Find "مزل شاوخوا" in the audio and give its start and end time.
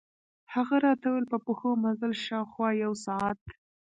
1.83-2.69